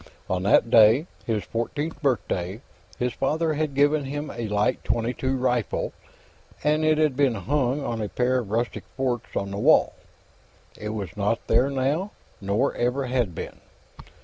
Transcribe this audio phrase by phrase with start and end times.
[0.27, 2.61] On that day, his fourteenth birthday,
[2.97, 5.93] his father had given him a light .22 rifle,
[6.63, 9.93] and it had been hung on a pair of rustic forks on the wall.
[10.75, 12.09] It was not there now,
[12.41, 13.59] nor ever had been.